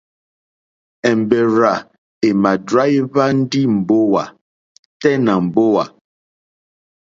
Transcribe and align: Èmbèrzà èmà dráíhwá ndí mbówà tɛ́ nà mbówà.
Èmbèrzà 1.09 1.73
èmà 2.27 2.51
dráíhwá 2.67 3.25
ndí 3.39 3.61
mbówà 3.77 4.23
tɛ́ 5.01 5.15
nà 5.25 5.33
mbówà. 5.45 5.83